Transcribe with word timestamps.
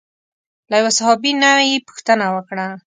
له 0.69 0.75
یوه 0.81 0.91
صحابي 0.97 1.31
نه 1.41 1.49
یې 1.69 1.85
پوښتنه 1.87 2.25
وکړه. 2.35 2.65